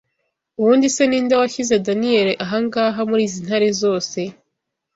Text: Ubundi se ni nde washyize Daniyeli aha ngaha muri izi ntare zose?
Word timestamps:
Ubundi 0.59 0.87
se 0.95 1.03
ni 1.07 1.19
nde 1.23 1.33
washyize 1.41 1.75
Daniyeli 1.87 2.33
aha 2.43 2.57
ngaha 2.65 3.01
muri 3.09 3.21
izi 3.27 3.39
ntare 3.45 3.69
zose? 3.81 4.19